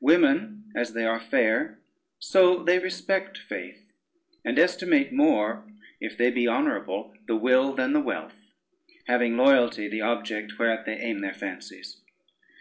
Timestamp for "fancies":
11.34-12.02